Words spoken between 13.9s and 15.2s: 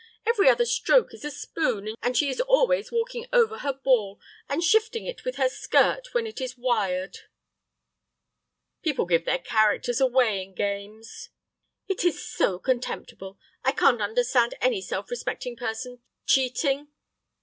understand any self